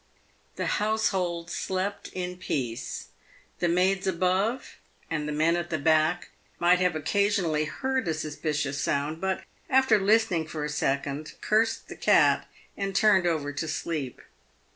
The 0.55 0.65
household 0.81 1.51
slept 1.51 2.07
in 2.13 2.37
peace. 2.37 3.09
The 3.59 3.67
maids 3.67 4.07
above 4.07 4.77
and 5.11 5.27
the 5.27 5.31
men 5.31 5.55
at 5.55 5.69
the 5.69 5.77
back 5.77 6.31
might 6.57 6.79
have 6.79 6.95
occasionally 6.95 7.65
heard 7.65 8.07
a 8.07 8.15
suspicious 8.15 8.81
sound, 8.83 9.21
but, 9.21 9.43
after 9.69 9.99
listening 9.99 10.47
for 10.47 10.65
a 10.65 10.69
second, 10.69 11.33
cursed 11.41 11.87
the 11.87 11.95
cat, 11.95 12.47
and 12.75 12.95
turned 12.95 13.27
over 13.27 13.53
to 13.53 13.67
sleep. 13.67 14.23